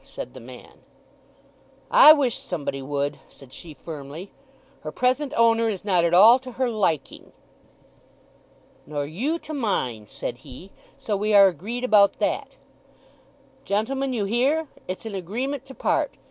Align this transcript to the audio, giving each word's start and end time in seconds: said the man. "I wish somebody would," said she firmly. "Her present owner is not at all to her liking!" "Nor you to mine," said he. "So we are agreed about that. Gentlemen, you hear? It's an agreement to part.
said 0.03 0.33
the 0.33 0.39
man. 0.39 0.79
"I 1.91 2.11
wish 2.11 2.35
somebody 2.35 2.81
would," 2.81 3.19
said 3.27 3.53
she 3.53 3.75
firmly. 3.75 4.31
"Her 4.79 4.91
present 4.91 5.31
owner 5.37 5.69
is 5.69 5.85
not 5.85 6.03
at 6.03 6.11
all 6.11 6.39
to 6.39 6.53
her 6.53 6.71
liking!" 6.71 7.33
"Nor 8.87 9.05
you 9.05 9.37
to 9.37 9.53
mine," 9.53 10.07
said 10.09 10.37
he. 10.37 10.71
"So 10.97 11.15
we 11.15 11.35
are 11.35 11.45
agreed 11.47 11.83
about 11.83 12.17
that. 12.17 12.55
Gentlemen, 13.63 14.11
you 14.11 14.25
hear? 14.25 14.69
It's 14.87 15.05
an 15.05 15.13
agreement 15.13 15.65
to 15.67 15.75
part. 15.75 16.13